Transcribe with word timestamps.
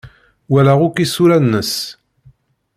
Walaɣ 0.51 0.79
akk 0.85 0.97
isura-nnes. 1.05 1.73